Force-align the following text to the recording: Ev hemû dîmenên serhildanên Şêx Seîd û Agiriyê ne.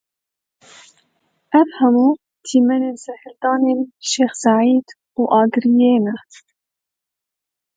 Ev 1.59 1.67
hemû 1.79 2.07
dîmenên 2.45 2.95
serhildanên 3.03 3.79
Şêx 4.09 4.33
Seîd 4.41 4.87
û 5.19 5.21
Agiriyê 5.39 5.95
ne. 6.05 6.15